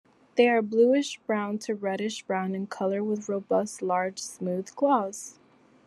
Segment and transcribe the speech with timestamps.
[0.35, 5.37] They are bluish-brown to reddish-brown in colour with robust, large, smooth claws.